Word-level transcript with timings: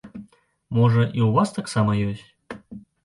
Можа, 0.77 1.03
і 1.17 1.21
ў 1.27 1.29
вас 1.35 1.53
таксама 1.59 1.91
ёсць? 2.13 2.25